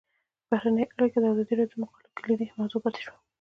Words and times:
بهرنۍ 0.49 0.83
اړیکې 0.95 1.19
د 1.21 1.25
ازادي 1.31 1.53
راډیو 1.55 1.77
د 1.79 1.81
مقالو 1.81 2.15
کلیدي 2.17 2.47
موضوع 2.59 2.79
پاتې 2.83 2.99
شوی. 3.05 3.17